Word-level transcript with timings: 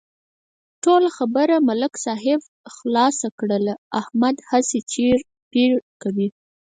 ټوله 0.83 1.09
خبره 1.17 1.55
ملک 1.69 1.93
صاحب 2.05 2.39
خلاصه 2.75 3.27
کړله، 3.39 3.73
احمد 3.99 4.35
هسې 4.49 4.79
چېړ 4.91 5.17
پېړ 5.51 5.71
کوي. 6.01 6.27